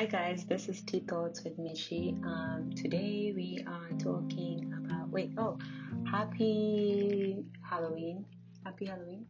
[0.00, 2.18] Hi guys, this is Tea Thoughts with Michi.
[2.24, 5.58] Um, today we are talking about wait oh
[6.10, 8.24] happy Halloween.
[8.64, 9.26] Happy Halloween.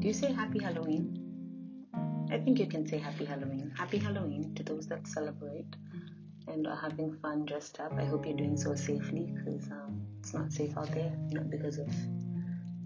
[0.00, 2.26] Do you say happy Halloween?
[2.28, 3.72] I think you can say happy Halloween.
[3.78, 5.76] Happy Halloween to those that celebrate
[6.48, 7.92] and are having fun dressed up.
[7.96, 11.78] I hope you're doing so safely because um, it's not safe out there, not because
[11.78, 11.86] of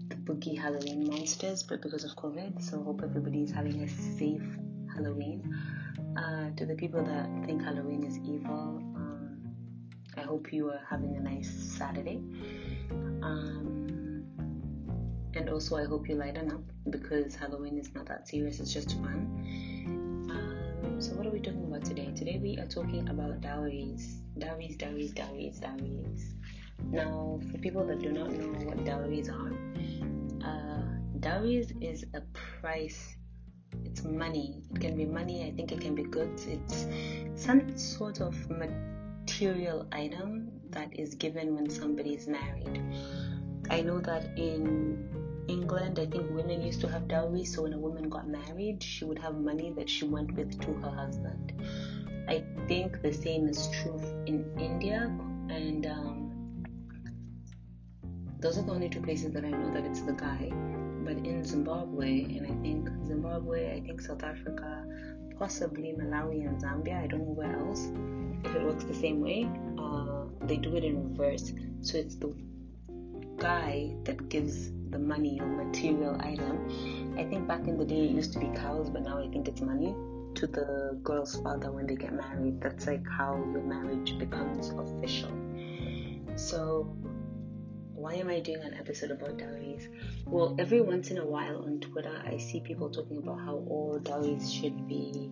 [0.09, 2.61] the boogie Halloween monsters, but because of COVID.
[2.61, 4.45] So hope everybody is having a safe
[4.93, 5.55] Halloween.
[6.17, 9.37] Uh, to the people that think Halloween is evil, um,
[10.15, 12.21] I hope you are having a nice Saturday.
[13.21, 14.23] Um,
[15.33, 18.93] and also, I hope you lighten up because Halloween is not that serious, it's just
[19.01, 19.27] fun.
[20.31, 22.09] Um, so, what are we talking about today?
[22.15, 24.21] Today, we are talking about dowries.
[24.37, 26.33] Dowries, dowries, dowries, dowries.
[26.91, 29.51] Now, for people that do not know what dowries are,
[30.45, 33.14] uh, dowries is a price
[33.83, 34.61] it's money.
[34.73, 36.45] It can be money, I think it can be goods.
[36.45, 36.85] It's
[37.35, 42.81] some sort of material item that is given when somebody is married.
[43.69, 47.79] I know that in England, I think women used to have dowry, so when a
[47.79, 51.53] woman got married, she would have money that she went with to her husband.
[52.27, 55.03] I think the same is true in India,
[55.49, 56.65] and um,
[58.39, 60.51] those are the only two places that I know that it's the guy
[61.05, 62.89] but in Zimbabwe, and I think
[63.25, 64.85] Zimbabwe, I think South Africa,
[65.39, 67.89] possibly Malawi and Zambia, I don't know where else,
[68.43, 71.51] if it works the same way, uh, they do it in reverse.
[71.81, 72.31] So it's the
[73.37, 77.15] guy that gives the money or material item.
[77.17, 79.47] I think back in the day it used to be cows, but now I think
[79.47, 79.95] it's money
[80.35, 82.61] to the girl's father when they get married.
[82.61, 85.31] That's like how your marriage becomes official.
[86.35, 86.95] So
[88.05, 89.89] why am I doing an episode about dowries?
[90.27, 93.97] Well, every once in a while on Twitter, I see people talking about how all
[93.97, 95.31] dowries should be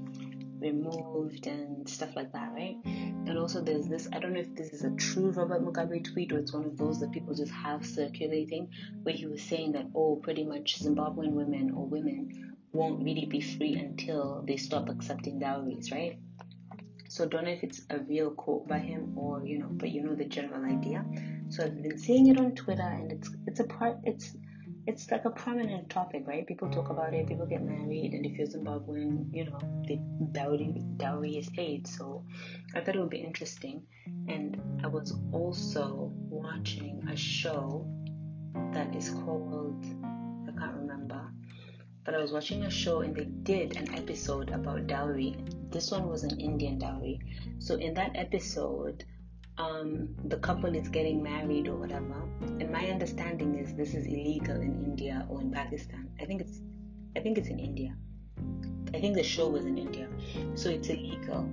[0.60, 2.78] removed and stuff like that, right?
[2.84, 6.32] And also, there's this I don't know if this is a true Robert Mugabe tweet
[6.32, 8.70] or it's one of those that people just have circulating
[9.04, 13.40] where he was saying that, oh, pretty much Zimbabwean women or women won't really be
[13.40, 16.18] free until they stop accepting dowries, right?
[17.08, 20.02] So don't know if it's a real quote by him or you know, but you
[20.02, 21.06] know the general idea.
[21.54, 24.36] So I've been seeing it on Twitter, and it's it's a part it's
[24.88, 26.48] it's like a prominent topic, right?
[26.48, 27.28] People talk about it.
[27.28, 29.98] People get married, and if you're Zimbabwean, you know, the
[30.32, 31.86] dowry dowry is paid.
[31.86, 32.26] So
[32.74, 33.84] I thought it would be interesting,
[34.28, 37.86] and I was also watching a show
[38.72, 39.86] that is called
[40.48, 41.22] I can't remember,
[42.04, 45.36] but I was watching a show, and they did an episode about dowry.
[45.70, 47.20] This one was an Indian dowry.
[47.60, 49.06] So in that episode,
[49.58, 54.56] um, the couple is getting married or whatever, and my understanding is this is illegal
[54.56, 56.10] in India or in Pakistan.
[56.20, 56.62] I think it's,
[57.16, 57.96] I think it's in India.
[58.94, 60.08] I think the show was in India,
[60.56, 61.50] so it's illegal.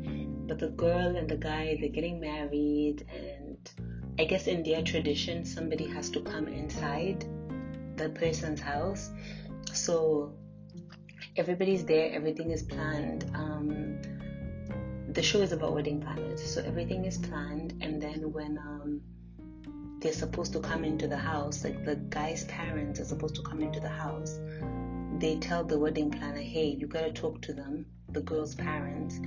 [0.46, 3.70] But the girl and the guy they're getting married, and
[4.18, 7.24] I guess in their tradition, somebody has to come inside
[7.96, 9.10] the person's house.
[9.72, 10.32] So
[11.36, 13.30] everybody's there, everything is planned.
[13.34, 14.00] Um,
[15.14, 19.00] the show is about wedding planners, so everything is planned, and then when um,
[20.00, 23.60] they're supposed to come into the house, like the guy's parents are supposed to come
[23.60, 24.38] into the house,
[25.18, 29.20] they tell the wedding planner, hey, you gotta talk to them, the girl's parents,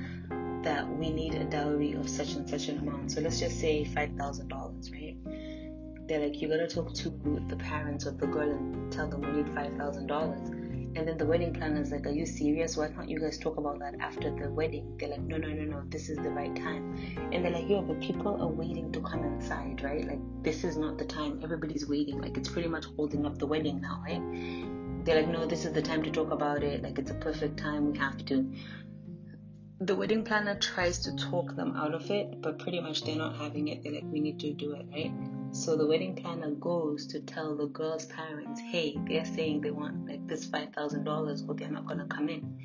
[0.63, 3.11] that we need a dowry of such and such an amount.
[3.11, 6.07] So let's just say $5,000, right?
[6.07, 7.09] They're like, you gotta talk to
[7.50, 10.62] the parents of the girl and tell them we need $5,000
[10.96, 12.78] and then the wedding planner is like, Are you serious?
[12.78, 14.96] Why can't you guys talk about that after the wedding?
[15.00, 16.96] They're like, No, no, no, no, this is the right time.
[17.31, 20.06] And they're like, Yo, but people are waiting to come inside, right?
[20.06, 21.40] Like, this is not the time.
[21.44, 22.22] Everybody's waiting.
[22.22, 24.22] Like, it's pretty much holding up the wedding now, right?
[25.04, 26.84] They're like, No, this is the time to talk about it.
[26.84, 27.92] Like, it's a perfect time.
[27.92, 28.54] We have to.
[29.80, 33.36] The wedding planner tries to talk them out of it, but pretty much they're not
[33.36, 33.84] having it.
[33.84, 35.12] They're like, We need to do it, right?
[35.54, 40.03] So the wedding planner goes to tell the girl's parents, hey, they're saying they want
[40.28, 42.59] this five thousand dollars or they're not gonna come in.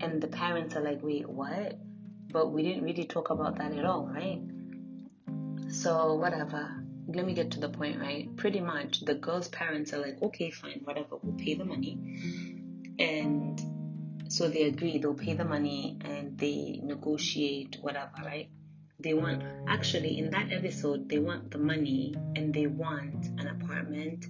[0.00, 1.78] And the parents are like, wait, what?
[2.30, 4.40] But we didn't really talk about that at all, right?
[5.68, 6.82] So whatever.
[7.08, 8.34] Let me get to the point, right?
[8.36, 11.96] Pretty much the girl's parents are like, okay, fine, whatever, we'll pay the money.
[12.98, 13.60] And
[14.28, 18.48] so they agree, they'll pay the money and they negotiate whatever, right?
[18.98, 24.26] they want actually in that episode they want the money and they want an apartment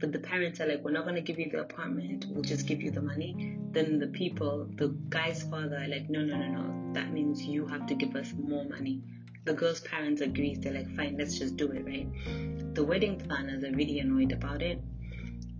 [0.00, 2.26] but the parents are like we're not going to give you the apartment.
[2.30, 3.56] We'll just give you the money.
[3.70, 6.92] Then the people the guy's father are like no no no no.
[6.94, 9.02] That means you have to give us more money.
[9.44, 10.54] The girl's parents agree.
[10.54, 12.74] they're like fine let's just do it right?
[12.74, 14.80] The wedding planners are really annoyed about it.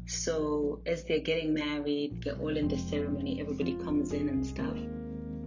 [0.07, 4.77] So as they're getting married they're all in the ceremony everybody comes in and stuff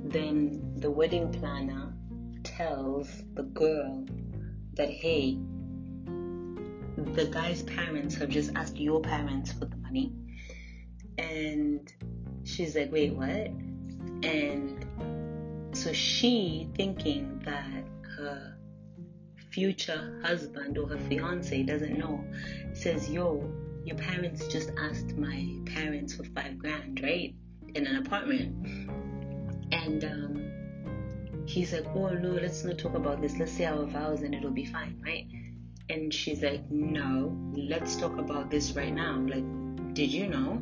[0.05, 1.93] then the wedding planner
[2.43, 4.05] tells the girl
[4.75, 5.37] that, hey,
[7.15, 10.13] the guy's parents have just asked your parents for the money.
[11.17, 11.91] And
[12.43, 13.51] she's like, wait, what?
[14.23, 14.85] And
[15.73, 17.83] so she, thinking that
[18.17, 18.57] her
[19.51, 22.23] future husband or her fiance doesn't know,
[22.73, 23.51] says, yo,
[23.85, 27.35] your parents just asked my parents for five grand, right?
[27.75, 28.91] In an apartment.
[29.71, 30.51] And um,
[31.45, 33.37] he's like, oh no, let's not talk about this.
[33.37, 35.27] Let's say our vows and it'll be fine, right?
[35.93, 39.23] And she's like, no, let's talk about this right now.
[39.27, 39.43] Like,
[39.93, 40.59] did you know?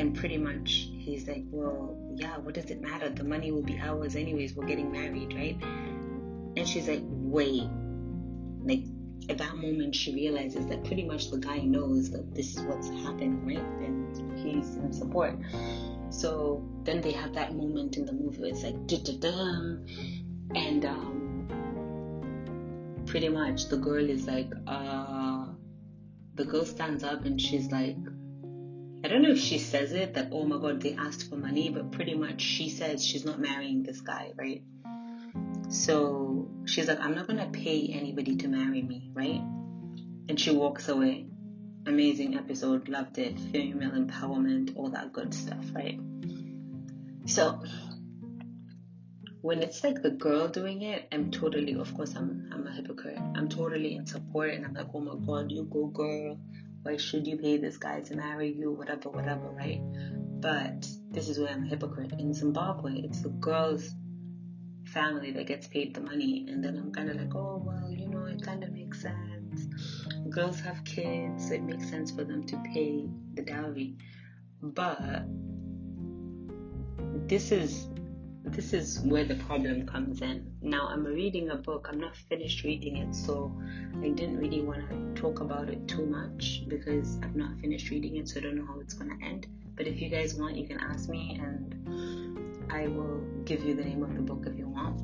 [0.00, 3.08] And pretty much he's like, well, yeah, what does it matter?
[3.08, 4.54] The money will be ours anyways.
[4.54, 5.56] We're getting married, right?
[6.56, 7.68] And she's like, wait.
[8.64, 8.82] Like,
[9.28, 12.88] at that moment, she realizes that pretty much the guy knows that this is what's
[12.88, 13.58] happening, right?
[13.58, 15.38] And he's in support.
[16.10, 19.86] So then they have that moment in the movie where it's like, da-da-dum.
[20.56, 21.21] and um,
[23.12, 25.44] pretty much the girl is like, uh,
[26.34, 27.94] the girl stands up and she's like,
[29.04, 31.68] I don't know if she says it that, oh my god, they asked for money,
[31.68, 34.62] but pretty much she says she's not marrying this guy, right?
[35.68, 39.42] So she's like, I'm not gonna pay anybody to marry me, right?
[40.30, 41.26] And she walks away.
[41.84, 43.38] Amazing episode, loved it.
[43.38, 46.00] Female empowerment, all that good stuff, right?
[47.26, 47.60] So
[49.42, 53.18] when it's like the girl doing it, I'm totally, of course, I'm I'm a hypocrite.
[53.36, 56.38] I'm totally in support, and I'm like, oh my god, you go, girl
[56.82, 58.72] why should you pay this guy to marry you?
[58.72, 59.80] Whatever, whatever, right?
[60.40, 62.12] But this is where I'm a hypocrite.
[62.18, 63.94] In Zimbabwe, it's the girl's
[64.86, 68.08] family that gets paid the money, and then I'm kind of like, oh, well, you
[68.08, 69.66] know, it kind of makes sense.
[70.28, 73.96] Girls have kids, so it makes sense for them to pay the dowry.
[74.60, 75.24] But
[77.28, 77.86] this is
[78.44, 80.52] this is where the problem comes in.
[80.60, 83.56] Now, I'm reading a book, I'm not finished reading it, so
[84.02, 88.16] I didn't really want to talk about it too much because I've not finished reading
[88.16, 89.46] it, so I don't know how it's going to end.
[89.76, 93.84] But if you guys want, you can ask me and I will give you the
[93.84, 95.00] name of the book if you want.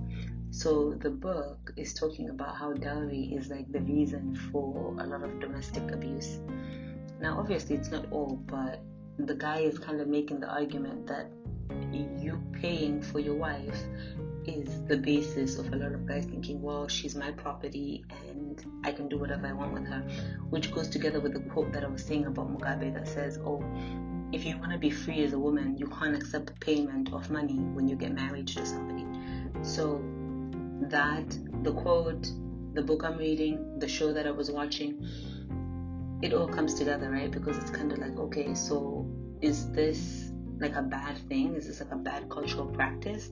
[0.51, 5.23] So, the book is talking about how dowry is like the reason for a lot
[5.23, 6.41] of domestic abuse.
[7.21, 8.83] Now, obviously, it's not all, but
[9.19, 11.31] the guy is kind of making the argument that
[11.93, 13.83] you paying for your wife
[14.47, 18.93] is the basis of a lot of guys thinking, well, she's my property and I
[18.93, 20.01] can do whatever I want with her,
[20.51, 23.63] which goes together with the quote that I was saying about Mugabe that says, oh,
[24.33, 27.59] if you want to be free as a woman, you can't accept payment of money
[27.59, 29.07] when you get married to somebody.
[29.63, 30.03] So,
[30.83, 32.31] that, the quote,
[32.75, 35.07] the book I'm reading, the show that I was watching,
[36.23, 37.31] it all comes together, right?
[37.31, 39.07] Because it's kind of like, okay, so
[39.41, 40.28] is this
[40.61, 41.55] like a bad thing?
[41.55, 43.31] Is this like a bad cultural practice?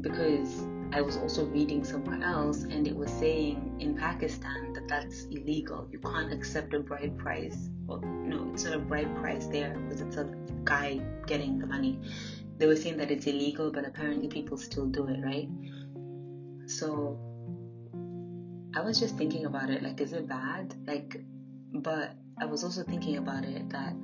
[0.00, 5.24] Because I was also reading somewhere else and it was saying in Pakistan that that's
[5.24, 5.88] illegal.
[5.90, 7.68] You can't accept a bride price.
[7.86, 10.32] Well, no, it's not a bride price there because it's a
[10.64, 12.00] guy getting the money.
[12.58, 15.48] They were saying that it's illegal, but apparently people still do it, right?
[16.66, 17.18] So
[18.76, 20.74] I was just thinking about it like, is it bad?
[20.86, 21.16] Like,
[21.72, 23.94] but I was also thinking about it that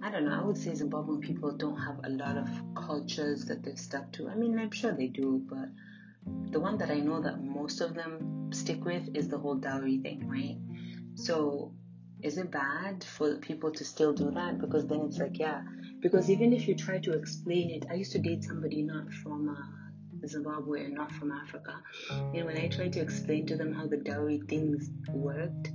[0.00, 0.38] I don't know.
[0.38, 4.28] I would say Zimbabwean people don't have a lot of cultures that they've stuck to.
[4.28, 5.68] I mean, I'm sure they do, but
[6.50, 9.98] the one that I know that most of them stick with is the whole dowry
[9.98, 10.56] thing, right?
[11.14, 11.74] So,
[12.22, 14.60] is it bad for people to still do that?
[14.60, 15.62] Because then it's like, yeah.
[16.00, 19.48] Because even if you try to explain it, I used to date somebody not from
[19.48, 21.74] uh, Zimbabwe and not from Africa.
[22.10, 25.70] And when I tried to explain to them how the dowry things worked,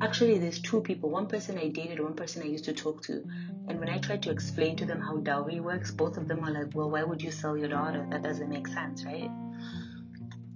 [0.00, 3.24] actually, there's two people one person I dated, one person I used to talk to.
[3.68, 6.50] And when I tried to explain to them how dowry works, both of them are
[6.50, 8.06] like, well, why would you sell your daughter?
[8.10, 9.30] That doesn't make sense, right?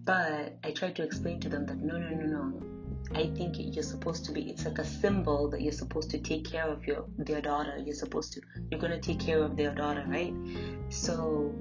[0.04, 2.62] But I tried to explain to them that no, no, no, no.
[3.14, 4.50] I think you're supposed to be.
[4.50, 7.76] It's like a symbol that you're supposed to take care of your their daughter.
[7.78, 8.40] You're supposed to.
[8.70, 10.34] You're gonna take care of their daughter, right?
[10.88, 11.54] So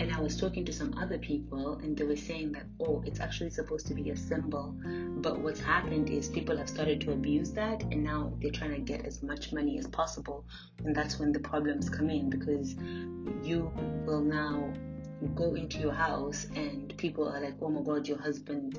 [0.00, 3.20] and I was talking to some other people, and they were saying that, oh, it's
[3.20, 4.74] actually supposed to be a symbol.
[4.82, 8.80] But what's happened is people have started to abuse that, and now they're trying to
[8.80, 10.46] get as much money as possible.
[10.86, 12.76] And that's when the problems come in because
[13.42, 13.70] you
[14.06, 14.72] will now
[15.34, 18.78] go into your house, and people are like, oh my god, your husband,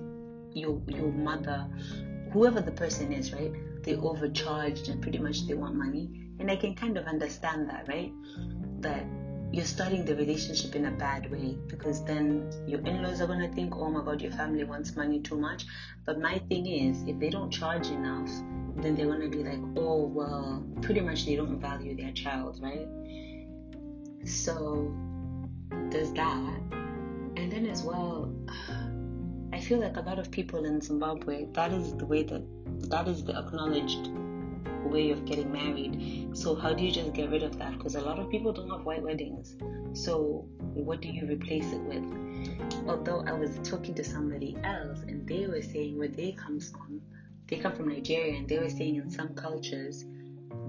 [0.56, 1.68] your, your mother,
[2.34, 3.54] whoever the person is, right?
[3.84, 6.10] They overcharged and pretty much they want money.
[6.40, 8.12] And I can kind of understand that, right?
[8.80, 9.06] That
[9.52, 13.54] you're starting the relationship in a bad way because then your in-laws are going to
[13.54, 15.66] think oh my god your family wants money too much
[16.06, 18.30] but my thing is if they don't charge enough
[18.78, 22.60] then they're going to be like oh well pretty much they don't value their child
[22.62, 22.88] right
[24.26, 24.94] so
[25.90, 26.62] there's that.
[27.38, 28.34] And then as well,
[29.54, 32.44] I feel like a lot of people in Zimbabwe, that is the way that,
[32.90, 34.10] that is the acknowledged
[34.88, 36.30] way of getting married.
[36.34, 37.78] So how do you just get rid of that?
[37.78, 39.56] Because a lot of people don't have white weddings.
[39.94, 42.04] So what do you replace it with?
[42.88, 46.82] Although I was talking to somebody else and they were saying where they come from,
[46.82, 47.02] um,
[47.48, 50.06] they come from Nigeria and they were saying in some cultures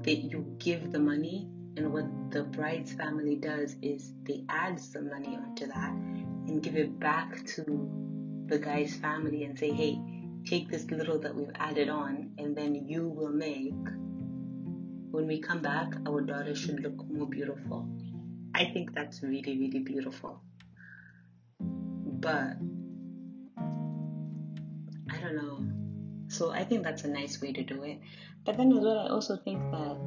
[0.03, 5.09] that you give the money and what the bride's family does is they add some
[5.09, 7.89] money onto that and give it back to
[8.47, 9.99] the guy's family and say, hey,
[10.45, 13.73] take this little that we've added on and then you will make
[15.13, 17.87] when we come back our daughter should look more beautiful.
[18.55, 20.43] I think that's really really beautiful.
[21.61, 22.57] But
[25.11, 25.59] i don't know.
[26.29, 28.01] So i think that's a nice way to do it.
[28.45, 29.99] But then as well i also think that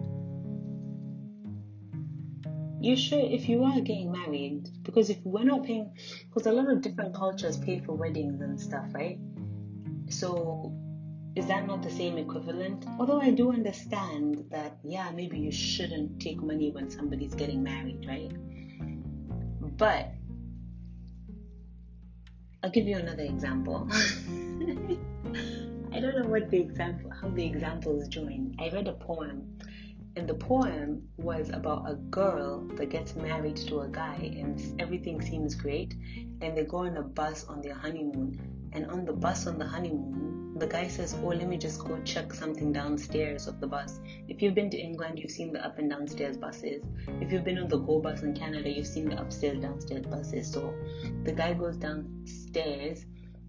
[2.82, 5.92] you should if you are getting married because if we're not paying
[6.30, 9.20] because a lot of different cultures pay for weddings and stuff right?
[10.10, 10.74] So
[11.36, 12.86] is that not the same equivalent?
[12.98, 18.06] Although I do understand that, yeah, maybe you shouldn't take money when somebody's getting married,
[18.08, 18.32] right?
[19.78, 20.14] But
[22.64, 23.88] I'll give you another example.
[25.92, 28.56] I don't know what the example, how the examples join.
[28.58, 29.60] I read a poem,
[30.16, 35.22] and the poem was about a girl that gets married to a guy, and everything
[35.22, 35.96] seems great,
[36.42, 39.66] and they go on a bus on their honeymoon, and on the bus on the
[39.66, 44.00] honeymoon, the guy says, Oh, let me just go check something downstairs of the bus.
[44.28, 46.84] If you've been to England, you've seen the up and downstairs buses.
[47.22, 50.52] If you've been on the Go bus in Canada, you've seen the upstairs, downstairs buses.
[50.52, 50.74] So
[51.24, 53.06] the guy goes downstairs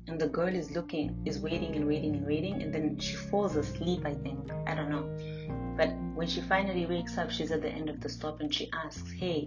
[0.09, 3.57] and the girl is looking, is waiting and waiting and waiting, and then she falls
[3.57, 4.51] asleep, I think.
[4.67, 5.75] I don't know.
[5.77, 8.71] But when she finally wakes up, she's at the end of the stop and she
[8.73, 9.47] asks, Hey,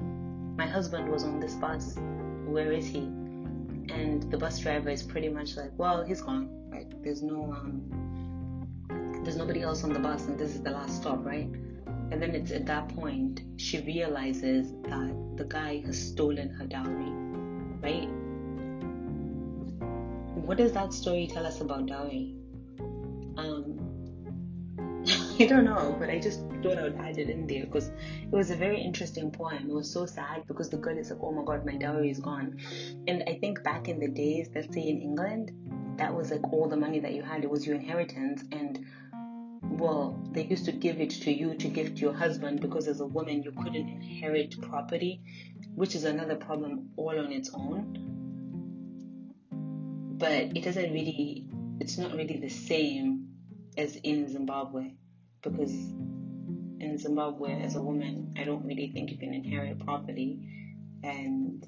[0.58, 1.96] my husband was on this bus.
[2.46, 3.10] Where is he?
[4.00, 7.84] And the bus driver is pretty much like, Well, he's gone Like, there's no um,
[9.24, 11.50] there's nobody else on the bus, and this is the last stop, right?
[12.12, 17.12] And then it's at that point she realizes that the guy has stolen her dowry,
[17.84, 18.10] right?
[20.46, 22.39] What does that story tell us about dowry?
[25.42, 27.88] I don't know, but I just thought I would add it in there because
[28.22, 29.70] it was a very interesting poem.
[29.70, 32.20] It was so sad because the girl is like, oh my god, my dowry is
[32.20, 32.60] gone.
[33.08, 35.54] And I think back in the days, let's say in England,
[35.98, 37.46] that was like all the money that you had.
[37.46, 38.44] It was your inheritance.
[38.52, 38.86] And
[39.64, 43.00] well, they used to give it to you to give to your husband because as
[43.00, 45.22] a woman, you couldn't inherit property,
[45.74, 47.96] which is another problem all on its own.
[50.18, 51.48] But it doesn't really,
[51.80, 53.30] it's not really the same
[53.78, 54.96] as in Zimbabwe
[55.42, 56.82] because mm.
[56.82, 60.40] in Zimbabwe, as a woman, I don't really think you can inherit property.
[61.04, 61.66] And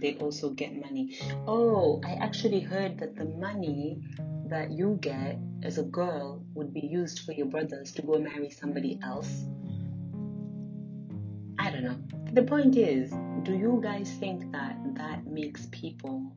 [0.00, 1.18] they also get money.
[1.46, 4.02] Oh, I actually heard that the money
[4.46, 8.50] that you get as a girl would be used for your brothers to go marry
[8.50, 9.44] somebody else.
[11.58, 11.98] I don't know.
[12.32, 13.10] The point is,
[13.42, 16.32] do you guys think that that makes people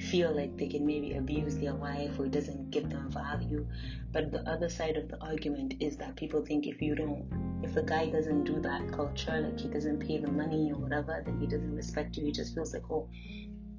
[0.00, 3.66] feel like they can maybe abuse their wife or it doesn't give them value.
[4.12, 7.26] But the other side of the argument is that people think if you don't,
[7.62, 11.22] if the guy doesn't do that culture, like he doesn't pay the money or whatever,
[11.24, 12.24] then he doesn't respect you.
[12.24, 13.08] He just feels like, oh,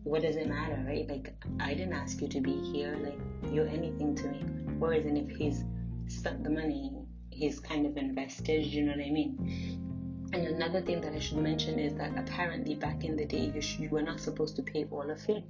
[0.04, 1.08] what does it matter, right?
[1.08, 2.98] Like, I didn't ask you to be here.
[3.02, 3.20] Like,
[3.54, 4.40] you're anything to me.
[4.78, 5.64] Whereas, and if he's
[6.08, 6.92] spent the money,
[7.30, 10.30] he's kind of invested, you know what I mean?
[10.32, 13.62] And another thing that I should mention is that apparently back in the day, you,
[13.62, 15.44] sh- you were not supposed to pay all of it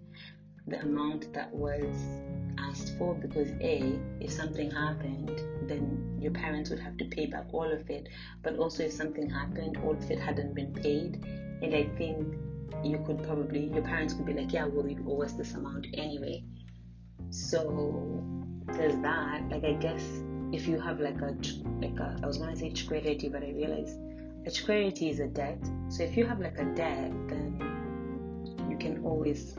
[0.68, 1.96] the amount that was
[2.60, 7.46] asked for because a if something happened then your parents would have to pay back
[7.54, 8.08] all of it.
[8.44, 11.24] But also if something happened all of it hadn't been paid.
[11.62, 12.36] And i think
[12.84, 15.88] you could probably your parents could be like yeah well you owe us this amount
[15.94, 16.44] anyway.
[17.30, 18.24] So
[18.68, 19.50] there's that.
[19.50, 20.04] Like i guess
[20.52, 21.36] if you have like a
[21.80, 24.00] like a i was to say security but i realized
[24.46, 25.60] a security is a debt.
[25.90, 29.56] So if you have like a debt then you can always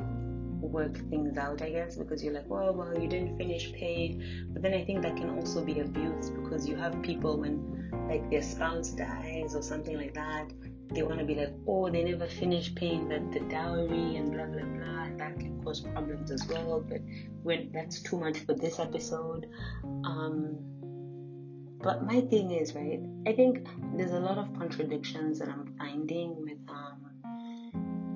[0.71, 4.23] work things out, I guess, because you're like, well, well, you didn't finish paying.
[4.53, 8.29] But then I think that can also be abused because you have people when like
[8.31, 10.51] their spouse dies or something like that,
[10.89, 14.47] they want to be like, oh, they never finished paying the, the dowry and blah
[14.47, 16.85] blah blah, and that can cause problems as well.
[16.87, 17.01] But
[17.43, 19.47] when that's too much for this episode.
[20.05, 20.59] Um,
[21.83, 23.01] but my thing is, right?
[23.27, 27.11] I think there's a lot of contradictions that I'm finding with um,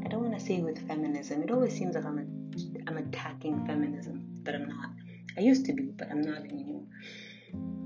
[0.05, 1.43] I don't want to say with feminism.
[1.43, 2.25] It always seems like I'm a,
[2.87, 4.91] I'm attacking feminism, but I'm not.
[5.37, 6.85] I used to be, but I'm not anymore.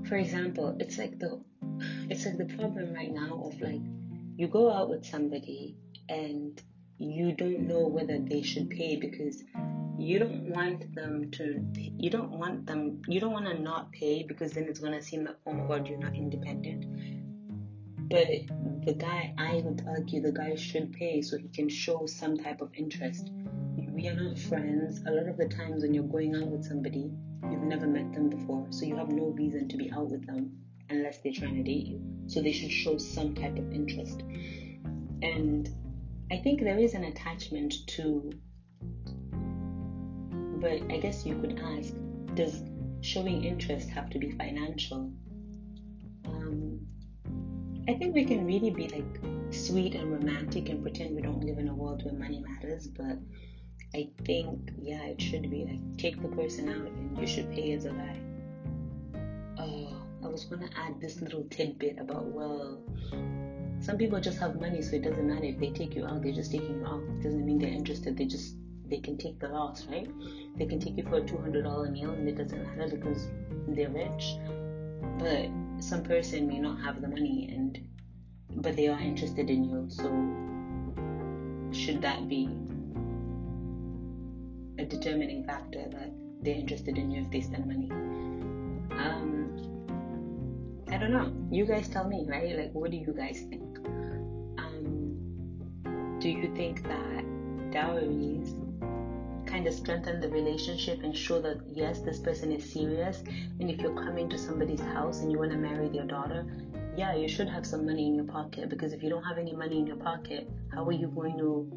[0.07, 1.41] For example, it's like the
[2.09, 3.81] it's like the problem right now of like
[4.35, 5.77] you go out with somebody
[6.07, 6.61] and
[6.97, 9.43] you don't know whether they should pay because
[9.97, 14.23] you don't want them to you don't want them you don't want to not pay
[14.23, 16.85] because then it's going to seem like oh my god you're not independent
[18.09, 18.27] but
[18.85, 22.61] the guy i would argue the guy should pay so he can show some type
[22.61, 23.29] of interest
[23.99, 25.01] we are not friends.
[25.07, 27.11] A lot of the times when you're going out with somebody
[27.51, 30.57] you've never met them before so you have no reason to be out with them
[30.89, 32.01] unless they're trying to date you.
[32.27, 34.21] So they should show some type of interest.
[35.21, 35.69] And
[36.31, 38.31] I think there is an attachment to,
[40.61, 41.93] but I guess you could ask,
[42.35, 42.63] does
[43.01, 45.11] showing interest have to be financial?
[46.25, 46.87] Um,
[47.89, 51.57] I think we can really be like sweet and romantic and pretend we don't live
[51.57, 53.17] in a world where money matters, but
[53.93, 57.73] I think, yeah, it should be like take the person out and you should pay
[57.73, 58.19] as a guy.
[59.57, 62.81] Oh, I was gonna add this little tidbit about, well,
[63.81, 66.21] some people just have money, so it doesn't matter if they take you out.
[66.21, 67.01] They're just taking you out.
[67.01, 68.17] It doesn't mean they're interested.
[68.17, 68.55] They just
[68.89, 70.09] they can take the loss, right?
[70.57, 73.29] They can take you for a two hundred dollar meal, and it doesn't matter because
[73.67, 74.35] they're rich.
[75.17, 77.79] But some person may not have the money, and
[78.61, 79.85] but they are interested in you.
[79.87, 80.09] So
[81.71, 82.49] should that be
[84.79, 87.89] a determining factor that they're interested in you if they spend money?
[88.91, 89.55] Um,
[90.87, 91.31] I don't know.
[91.51, 92.57] You guys tell me, right?
[92.57, 93.69] Like, what do you guys think?
[96.19, 97.23] do you think that
[97.71, 98.53] dowries
[99.45, 103.23] kind of strengthen the relationship and show that yes, this person is serious?
[103.59, 106.45] And if you're coming to somebody's house and you want to marry their daughter,
[106.97, 109.55] yeah, you should have some money in your pocket because if you don't have any
[109.55, 111.71] money in your pocket, how are you going to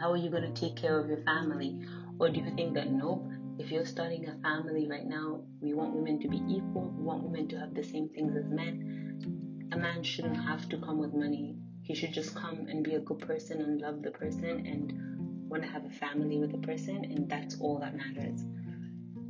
[0.00, 1.78] how are you going to take care of your family?
[2.18, 3.26] Or do you think that nope,
[3.58, 7.22] if you're starting a family right now, we want women to be equal, we want
[7.22, 9.68] women to have the same things as men.
[9.72, 13.00] A man shouldn't have to come with money he should just come and be a
[13.00, 17.04] good person and love the person and want to have a family with the person,
[17.04, 18.40] and that's all that matters.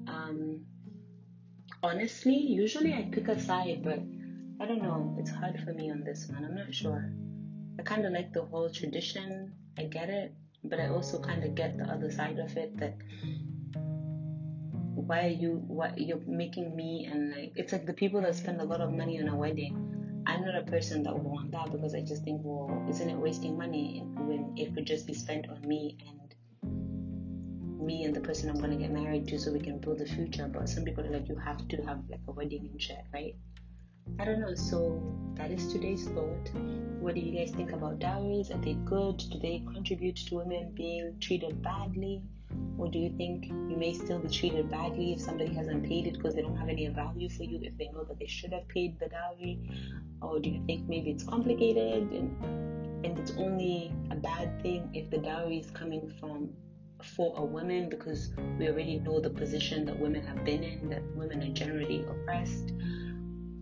[0.06, 0.64] Um,
[1.82, 3.98] honestly, usually I pick a side, but
[4.60, 5.16] I don't know.
[5.18, 6.44] It's hard for me on this one.
[6.44, 7.12] I'm not sure.
[7.80, 9.52] I kind of like the whole tradition.
[9.76, 10.32] I get it,
[10.64, 12.96] but I also kind of get the other side of it that
[14.94, 18.60] why are you what you're making me and like it's like the people that spend
[18.60, 19.84] a lot of money on a wedding
[20.26, 23.16] I'm not a person that would want that because I just think, well, isn't it
[23.16, 26.34] wasting money when it could just be spent on me and
[27.86, 30.48] me and the person I'm gonna get married to so we can build a future.
[30.48, 33.34] But some people are like, you have to have like a wedding and shit, right?
[34.18, 34.54] I don't know.
[34.54, 35.02] So
[35.34, 36.50] that is today's thought.
[37.00, 38.50] What do you guys think about dowries?
[38.50, 39.18] Are they good?
[39.18, 42.22] Do they contribute to women being treated badly?
[42.78, 46.14] Or do you think you may still be treated badly if somebody hasn't paid it
[46.14, 48.68] because they don't have any value for you if they know that they should have
[48.68, 49.58] paid the dowry?
[50.22, 55.10] Or do you think maybe it's complicated and, and it's only a bad thing if
[55.10, 56.50] the dowry is coming from
[57.02, 61.02] for a woman because we already know the position that women have been in, that
[61.16, 62.72] women are generally oppressed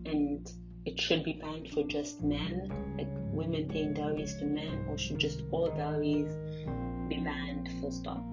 [0.05, 0.51] and
[0.85, 5.17] it should be banned for just men, like women paying dowries to men, or should
[5.17, 6.31] just all dowries
[7.07, 8.23] be banned full stop?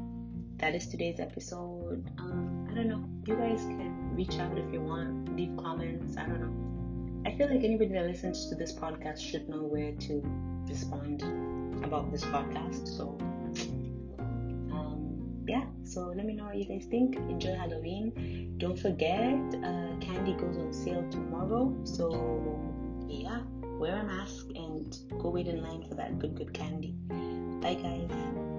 [0.59, 2.11] That is today's episode.
[2.19, 3.05] Um, I don't know.
[3.27, 6.17] You guys can reach out if you want, leave comments.
[6.17, 7.31] I don't know.
[7.31, 10.23] I feel like anybody that listens to this podcast should know where to
[10.69, 11.23] respond
[11.85, 12.89] about this podcast.
[12.89, 13.17] So,
[15.51, 15.65] yeah.
[15.83, 17.17] So let me know what you guys think.
[17.17, 18.55] Enjoy Halloween.
[18.59, 19.35] Don't forget,
[19.71, 21.77] uh, candy goes on sale tomorrow.
[21.83, 22.07] So,
[23.09, 23.41] yeah,
[23.81, 26.95] wear a mask and go wait in line for that good, good candy.
[27.61, 28.50] Bye, guys.